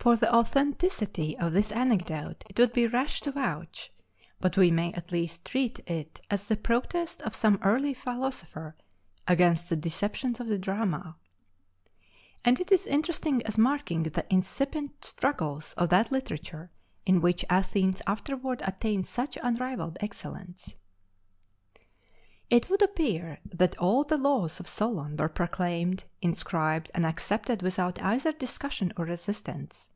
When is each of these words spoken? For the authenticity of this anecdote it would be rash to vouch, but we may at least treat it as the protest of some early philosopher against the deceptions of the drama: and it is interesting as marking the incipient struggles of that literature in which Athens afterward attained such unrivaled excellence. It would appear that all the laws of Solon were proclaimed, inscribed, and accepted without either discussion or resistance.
For 0.00 0.16
the 0.16 0.34
authenticity 0.34 1.36
of 1.36 1.52
this 1.52 1.70
anecdote 1.70 2.42
it 2.48 2.58
would 2.58 2.72
be 2.72 2.86
rash 2.86 3.20
to 3.20 3.30
vouch, 3.32 3.92
but 4.40 4.56
we 4.56 4.70
may 4.70 4.90
at 4.94 5.12
least 5.12 5.44
treat 5.44 5.80
it 5.86 6.18
as 6.30 6.48
the 6.48 6.56
protest 6.56 7.20
of 7.20 7.34
some 7.34 7.58
early 7.62 7.92
philosopher 7.92 8.74
against 9.26 9.68
the 9.68 9.76
deceptions 9.76 10.40
of 10.40 10.46
the 10.46 10.56
drama: 10.56 11.18
and 12.42 12.58
it 12.58 12.72
is 12.72 12.86
interesting 12.86 13.42
as 13.44 13.58
marking 13.58 14.04
the 14.04 14.24
incipient 14.32 15.04
struggles 15.04 15.74
of 15.74 15.90
that 15.90 16.10
literature 16.10 16.70
in 17.04 17.20
which 17.20 17.44
Athens 17.50 18.00
afterward 18.06 18.62
attained 18.64 19.06
such 19.06 19.36
unrivaled 19.42 19.98
excellence. 20.00 20.74
It 22.48 22.70
would 22.70 22.80
appear 22.80 23.40
that 23.44 23.76
all 23.76 24.04
the 24.04 24.16
laws 24.16 24.58
of 24.58 24.66
Solon 24.70 25.18
were 25.18 25.28
proclaimed, 25.28 26.04
inscribed, 26.22 26.90
and 26.94 27.04
accepted 27.04 27.60
without 27.60 28.00
either 28.00 28.32
discussion 28.32 28.90
or 28.96 29.04
resistance. 29.04 29.90